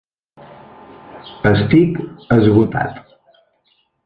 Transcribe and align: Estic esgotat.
Estic 1.51 2.01
esgotat. 2.39 2.99